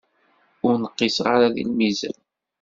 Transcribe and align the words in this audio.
Ur 0.65 0.73
nqiseɣ 0.77 1.27
ara 1.35 1.55
deg 1.55 1.65
lmizan. 1.69 2.17